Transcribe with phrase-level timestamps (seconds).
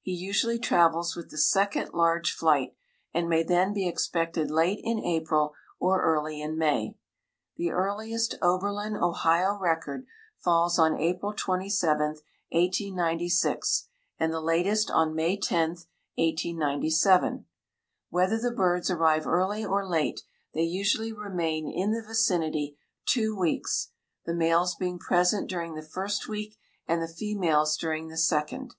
[0.00, 2.76] He usually travels with the second large flight,
[3.12, 6.94] and may then be expected late in April or early in May.
[7.56, 10.06] The earliest Oberlin, Ohio, record
[10.38, 11.98] falls on April 27,
[12.52, 13.88] 1896,
[14.20, 15.70] and the latest on May 10,
[16.14, 17.46] 1897.
[18.08, 20.22] Whether the birds arrive early or late
[20.54, 23.90] they usually remain in the vicinity two weeks,
[24.26, 26.56] the males being present during the first week
[26.86, 28.76] and the females during the second.